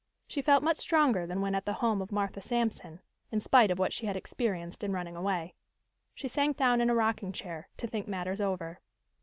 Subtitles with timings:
[0.27, 3.01] She felt much stronger than when at the home of Martha Sampson,
[3.31, 5.53] in spite of what she had experienced in running away.
[6.15, 8.79] She sank down in a rocking chair, to think matters over.